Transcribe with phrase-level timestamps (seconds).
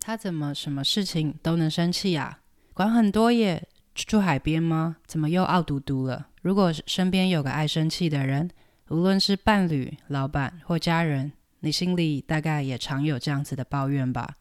[0.00, 2.40] 他怎么什么事情都能生气啊？
[2.72, 4.96] 管很多耶，住海边吗？
[5.06, 6.28] 怎么又傲嘟嘟了？
[6.40, 8.50] 如果身边有个爱生气的人，
[8.88, 14.36] 无论是伴侣、老板或家人，你心里大概也常有这样子的抱怨吧？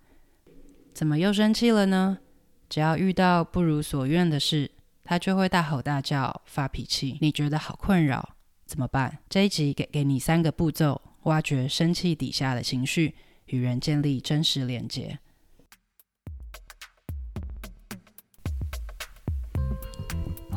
[0.93, 2.19] 怎么又生气了呢？
[2.69, 4.71] 只要遇到不如所愿的事，
[5.03, 8.35] 他就会大吼大叫、发脾气，你觉得好困扰，
[8.65, 9.19] 怎么办？
[9.27, 13.15] 这一集给给你三个步骤，挖掘生气底下的情绪，
[13.47, 15.19] 与人建立真实连接。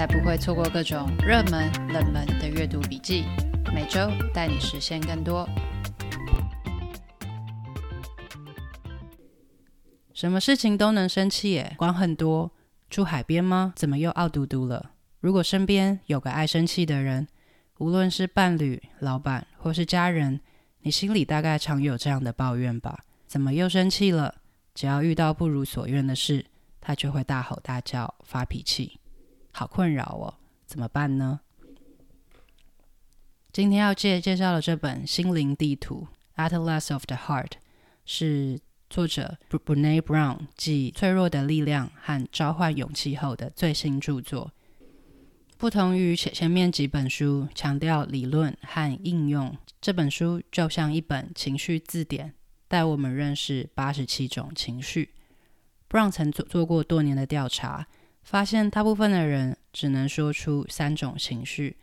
[0.00, 3.26] 才不会错过各种热门、冷门的阅读笔记，
[3.70, 5.46] 每周带你实现更多。
[10.14, 12.50] 什么事情都能生气耶，管很多。
[12.88, 13.74] 住海边吗？
[13.76, 14.92] 怎么又傲嘟嘟了？
[15.20, 17.28] 如果身边有个爱生气的人，
[17.76, 20.40] 无论是伴侣、老板或是家人，
[20.80, 23.00] 你心里大概常有这样的抱怨吧？
[23.26, 24.36] 怎么又生气了？
[24.74, 26.46] 只要遇到不如所愿的事，
[26.80, 28.98] 他就会大吼大叫、发脾气。
[29.52, 30.34] 好困扰哦，
[30.66, 31.40] 怎么办呢？
[33.52, 36.06] 今天要介介绍的这本《心灵地图》
[36.50, 37.52] （Atlas of the Heart）
[38.06, 44.52] 是作者 Brené Brown 继《脆弱的力量》和《召唤勇气》后的最新著作。
[45.58, 52.32] 不同于前前面几本书强调理论和应用，这本书就像一本情绪字典，
[52.68, 55.10] 带我们认识八十七种情绪。
[55.88, 57.88] Brown 曾做做过多年的调查。
[58.30, 61.76] 发现大部分的人只能说出三种情绪，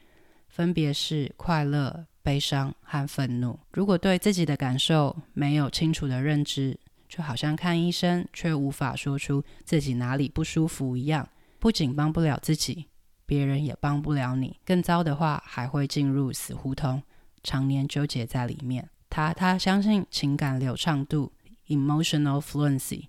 [0.48, 3.60] 分别是快乐、悲伤和愤怒。
[3.74, 11.28] 如果对自己的感受没有清楚的认知，就好像看医生却无法说出自己哪里不舒服一样，
[11.60, 12.86] 不仅帮不了自己，
[13.26, 14.56] 别人也帮不了你。
[14.64, 17.04] 更糟的话，还会进入死胡同，
[17.44, 18.90] 常年纠结在里面。
[19.10, 21.34] 他他相信情感流畅度
[21.68, 23.08] （emotional fluency）。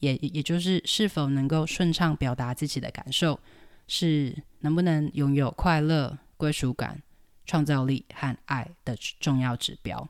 [0.00, 3.38] 也也就是是否能够顺畅表达自己的感受，
[3.86, 7.02] 是能不能拥有快乐、归属感、
[7.44, 10.08] 创造力和爱的重要指标。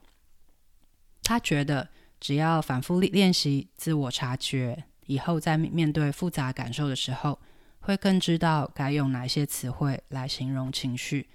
[1.23, 1.89] 他觉得，
[2.19, 7.39] 只要反复练习自我察觉，以后在面对复杂感受的时候，
[7.81, 11.29] 会更知道该用哪些词汇来形容情绪，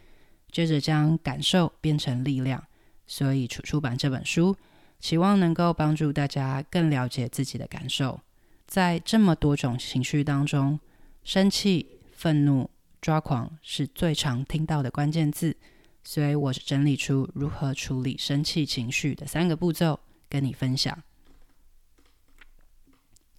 [0.51, 2.63] 接着将感受变成力量。
[3.07, 4.57] 所以出出版这本书，
[4.99, 8.21] 希望能够帮助大家更了解自己的感受。
[8.67, 10.81] 在这么多种情绪当中，
[11.23, 12.71] 生气、愤怒、
[13.01, 15.57] 抓狂是最常听到的关键字，
[16.03, 21.03] 所以我整理出如何处理生气情绪的三个步骤跟你分享。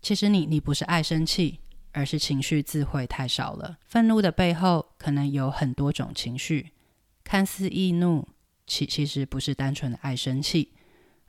[0.02, 1.60] 其实你你不是爱生气，
[1.92, 3.78] 而是情绪字汇太少了。
[3.86, 6.72] 愤怒的背后可能有很多种情绪，
[7.24, 8.28] 看似易怒，
[8.68, 10.72] 其其实不是单纯的爱生气。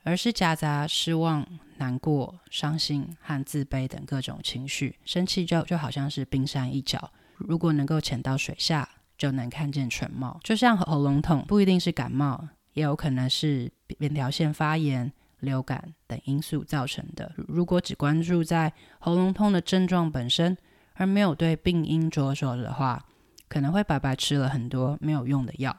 [0.07, 1.45] 而是夹杂失望、
[1.79, 4.95] 难过、伤心和自卑等各种情绪。
[5.03, 8.87] 生气就就好像是冰山一角，如果能够潜到水下，
[9.17, 10.39] 就能看见全貌。
[10.45, 17.29] 就像喉咙痛，不一定是感冒，也有可能是扁桃腺发炎、流感等因素造成的。
[17.45, 20.57] 如果只关注在喉咙痛的症状本身，
[20.93, 23.05] 而没有对病因着手的话，
[23.49, 25.75] 可能会白白吃了很多没有用的药。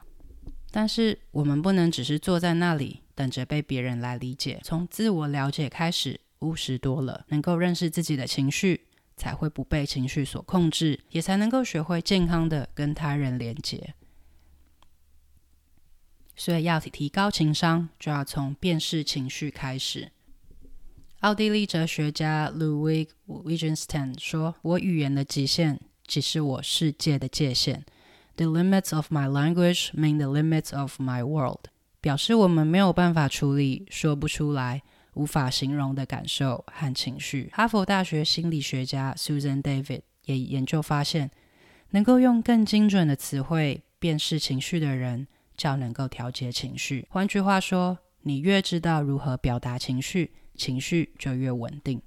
[0.69, 3.01] 但是我们不能只是坐在那里。
[3.19, 8.85] 等着被别人来理解，从自我了解开始，务实多了，能够认识自己的情绪，
[9.17, 13.93] 才会不被情绪所控制，也才能够学会健康的跟他人连接。
[16.37, 20.13] 所以要提高情商，就要从辨识情绪开始。
[21.19, 27.83] 奥地利哲学家 Ludwig Wittgenstein 说：“我语言的极限，即是我世界的界限。
[28.37, 31.65] The limits of my language mean the limits of my world。”
[32.01, 34.81] 表示我们没有办法处理说不出来、
[35.15, 37.49] 无法形容的感受和情绪。
[37.51, 41.29] 哈佛大学心理学家 Susan David 也研究发现，
[41.89, 47.05] 能够用更精准的词汇辨识情绪的人，较能够调节情绪。
[47.09, 51.99] 换句话说，你越知道如何表达情绪，情绪就越稳定。《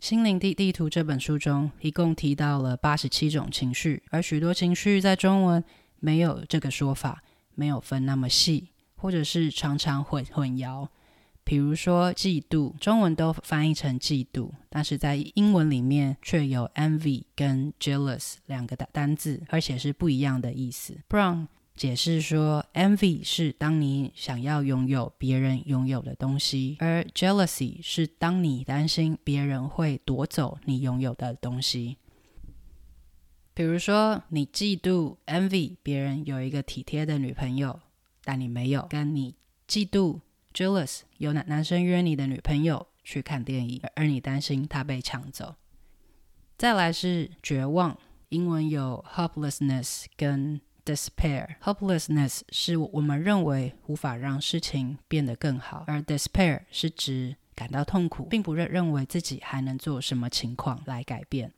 [0.00, 5.64] 心灵地地图》这本书中，一共提到了八十七种情绪，而许多情绪在中文。
[6.04, 7.22] 没有这个说法，
[7.54, 10.86] 没有分那么细，或者是常常混混淆。
[11.44, 20.98] 比如说嫉妒，中文都翻译成嫉妒，但是在英文里面却有 envy 跟 jealous 两个单单字，而且是不一样的意思。
[21.08, 31.96] Brown 解释说，envy 是当你想要拥有别人拥有的东西，而 jealousy 是当你担心别人会夺走你拥有的东西。
[33.54, 37.80] 比如说，你嫉妒 envy 别人有一个体贴的女朋友，
[38.24, 39.36] 但你没有，跟你
[39.68, 40.20] 嫉妒。
[40.52, 45.56] Jealous 有男男生约你的女朋友去看电影，而你担心她被抢走。
[46.56, 47.98] 再来是绝望，
[48.28, 51.56] 英文有 hopelessness 跟 despair。
[51.60, 61.52] Hopelessness 是我们认为无法让事情变得更好，而 despair 是指感到痛苦，并不认认为自己还能做什么情况来改变。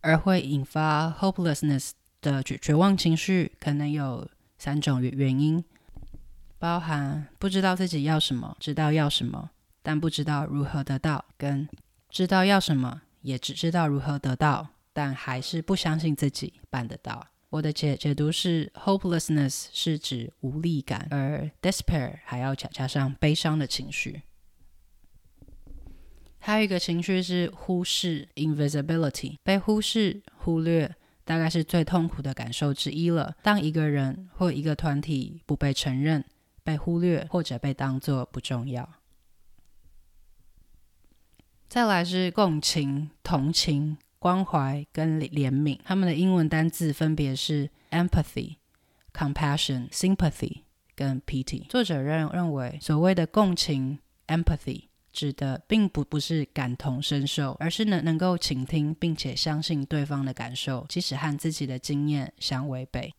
[0.00, 5.64] 而会引发 hopelessness 的绝绝望情绪，可能有三种原原因。
[6.58, 9.50] 包含不知道自己要什么，知道要什么，
[9.82, 11.68] 但不知道如何得到；跟
[12.10, 17.26] 知道要什么，也只知道如何得到，但还是不相信自己办得到。
[17.48, 24.22] 我的解解读是，hopelessness 是指无力感，而 despair 还要加加上悲伤的情绪。
[26.40, 30.94] 还有一个情绪是忽视 （invisibility），被忽视、忽略，
[31.24, 33.36] 大概是最痛苦的感受之一了。
[33.42, 36.24] 当一个人或一个团体不被承认，
[36.64, 38.88] 被忽略或者被当作不重要。
[41.68, 48.56] 再来是共情、同情、关怀跟怜悯，他们的英文单字分别是 empathy、
[49.12, 50.62] compassion、sympathy
[50.96, 51.68] 跟 pity。
[51.68, 54.84] 作者认认为，所谓的共情 empathy
[55.20, 63.12] 指的并不不是感同身受，而是能能够倾听并且相信对方的感受，即使和自己的经验相违背。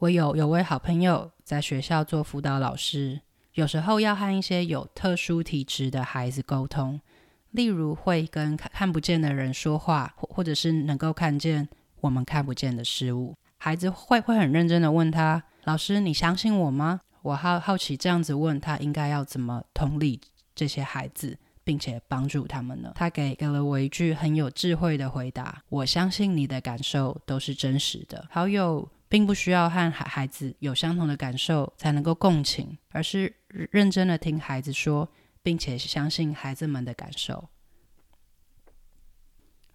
[0.00, 3.20] 我有有位好朋友在学校做辅导老师，
[3.54, 7.00] 有时候要和一些有特殊体质的孩子沟通，
[7.52, 11.68] 例如会跟看看不见的人说话，或或者是能够看见
[12.00, 13.36] 我们看不见的事物。
[13.58, 20.20] 孩子会会很认真的问他：“老师，你相信我吗？”我好好奇这样子问他应该要怎么同理
[20.58, 22.92] 这些孩子，并且帮助他们呢？
[22.96, 28.88] 他给给了我一句很有智慧的回答：“我相信你的感受都是真实的。”好友。
[29.10, 33.34] 并不需要和孩孩子有相同的感受才能够共情，而是
[33.70, 35.08] 认真的听孩子说，
[35.42, 37.48] 并且相信孩子们的感受。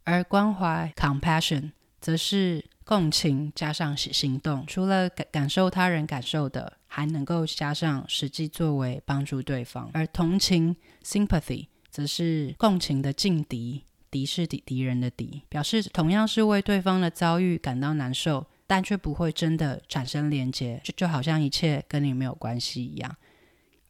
[0.03, 9.89] 而关怀 （compassion） 则是共情加上行动，除了感感受他人感受的，还能够加上实际作为帮助对方。
[9.94, 18.45] 而同情 （sympathy） 则是共情的劲敌，敌是敌敌人的敌，表示同样是为对方的遭遇感到难受。
[18.65, 23.15] 但却不会真的产生连结，就就好像一切跟你没有关系一样。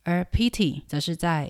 [0.04, 1.50] 而 pity 则是在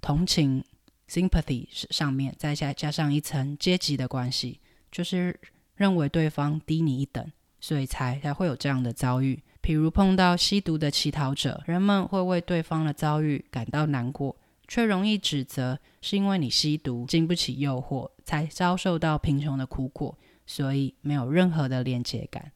[0.00, 0.62] 同情
[1.08, 4.60] sympathy 上面再加加上一层阶级的关系，
[4.92, 5.40] 就是
[5.80, 7.26] 认为对方低你一等，
[7.58, 9.42] 所以才才会有这样的遭遇。
[9.62, 14.36] 譬如碰到吸毒的乞讨者，人们会为对方的遭遇感到难过，
[14.68, 20.18] 却容易指责是因为你吸毒经不起诱惑，才遭受到贫穷的苦果。
[20.46, 22.52] 所以没有任何的连结感。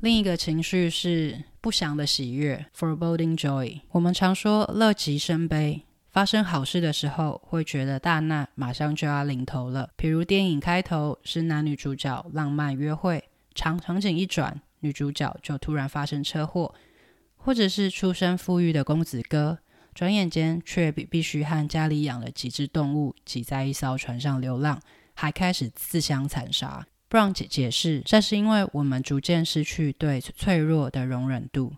[0.00, 3.80] 另一个情绪是不祥的喜悦 （foreboding joy）。
[3.90, 5.82] 我们常说乐极生悲，
[6.16, 9.90] 发生好事的时候会觉得大难马上就要临头了。
[9.96, 13.22] 比如电影开头是男女主角浪漫约会，
[13.54, 16.74] 场场景一转，女主角就突然发生车祸；
[17.36, 19.58] 或者是出身富裕的公子哥，
[19.94, 24.80] 转眼间却必必须和家里养了几只动物挤在一艘船上流浪。
[25.12, 26.86] 还开始自相残杀。
[27.10, 31.74] Brown 解解释，这是因为我们逐渐失去对脆弱的容忍度。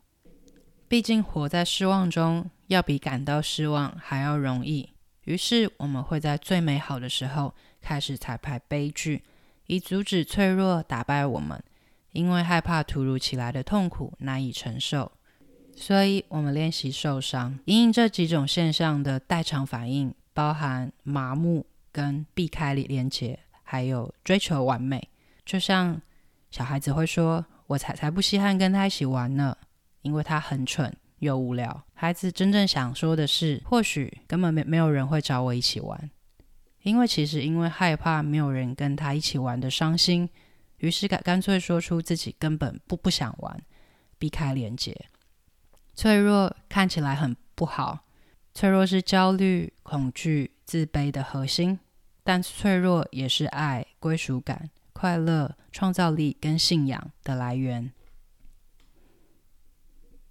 [0.89, 4.93] 毕竟活在失望中，要比感到失望还要容易。
[5.25, 9.23] 于是我们会在最美好的时候开始彩排悲剧，
[9.67, 11.63] 以阻止脆弱打败我们。
[12.13, 15.13] 因为害怕突如其来的痛苦难以承受，
[15.77, 17.59] 所以我们练习受伤。
[17.67, 21.67] 因应这几种现象的代偿反应，包含麻木。
[21.91, 25.09] 跟避开连结，还有追求完美，
[25.45, 26.01] 就像
[26.49, 29.57] 小孩子会说：“我才才不稀罕跟他一起玩呢，
[30.09, 36.11] 因为他很蠢又无聊。”孩子真正想说的是：“或许根本没没有人会找我一起玩，
[36.83, 40.29] 因为其实因为害怕没有人跟他一起玩的伤心，
[40.79, 43.63] 于是干干脆说出自己根本不不想玩，
[44.19, 44.97] 避开连接。
[45.95, 48.07] 脆弱看起来很不好，
[48.55, 51.79] 脆弱是焦虑、恐惧、自卑的核心。”
[52.25, 57.91] 但脆弱也是爱、归属感、快乐、创造力跟信仰的来源。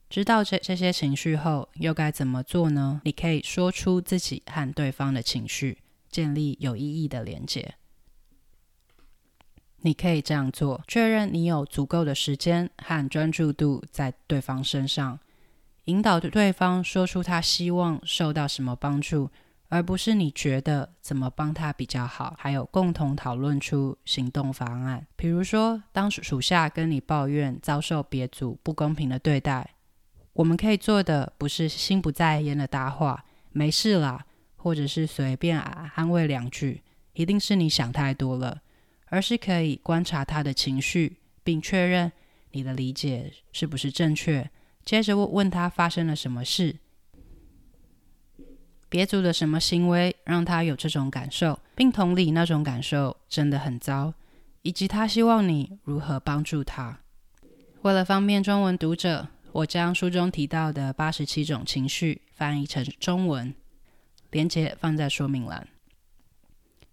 [0.10, 3.02] 知道这这些情绪后，又该怎么做呢？
[3.04, 7.76] 你可以说出自己和对方的情绪，建立有意义的连接。
[9.82, 15.20] 你可以这样做：确认你有足够的时间和专注度在对方身上，
[15.86, 19.30] 引导对方说出他希望受到什么帮助，
[19.70, 22.36] 而不是你觉得怎么帮他比较好。
[22.40, 25.06] 还有共同讨论出行动方案。
[25.16, 29.76] 比如说，当属下跟你抱怨遭受别组不公平的对待，
[30.38, 34.24] 我们可以做的不是心不在焉的搭话“没事啦”，
[34.56, 38.62] 或者是随便安慰两句，一定是你想太多了。
[39.08, 42.12] 而是可以观察他的情绪，并确认
[42.51, 44.48] 你的理解是不是正确。
[44.86, 46.75] 接着问问他发生了什么事，
[48.89, 54.13] 别组的什么行为让他有这种感受，并同理那种感受真的很糟，
[54.62, 57.00] 以及他希望你如何帮助他。
[57.82, 63.56] 为了方便中文读者，我将书中提到的八十七种情绪翻译成中文，
[64.30, 65.68] 连接放在说明栏。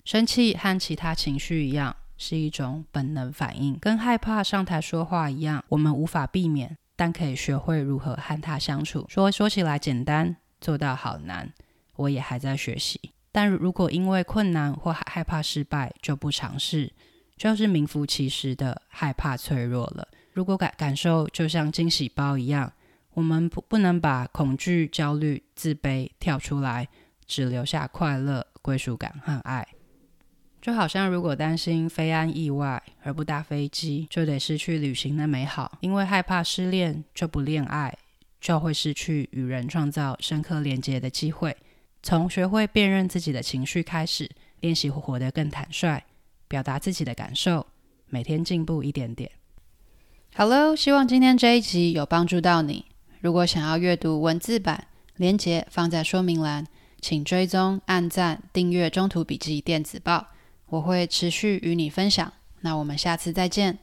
[0.02, 1.94] 生气和其他情绪一样。
[2.16, 9.04] 是一种本能反应，跟害怕上台说话一样，我们无法避免，但可以学会如何和它相处。
[9.08, 11.52] 说说起来简单，做到好难，
[11.96, 13.00] 我也还在学习。
[13.32, 16.92] 但如果因为困难或害怕失败就不尝试，
[17.36, 20.06] 就是名副其实的害怕脆弱了。
[20.34, 22.72] 如果感感受就像惊喜包一样，
[23.12, 26.88] 我们不不能把恐惧、焦虑、自卑跳出来，
[27.24, 29.64] 只留下快乐、归属感和爱。
[30.60, 37.96] 就好像，如果担心飞安意外而不搭飞机，就得失去旅行的美好；因为害怕失恋就不恋爱，
[38.40, 41.56] 就会失去与人创造深刻连接的机会。
[42.02, 44.28] 从学会辨认自己的情绪开始，
[44.60, 46.02] 练习活得更坦率，
[46.48, 47.64] 表达自己的感受，
[48.08, 49.30] 每天进步一点点。
[50.36, 52.86] Hello，希望今天这一集有帮助到你。
[53.20, 56.66] 如果想要阅读文字版，连接放在说明栏，
[57.00, 60.18] 请追踪、按赞、订阅《中途笔记电子报》。
[60.70, 63.78] 我会持续与你分享，那我们下次再见。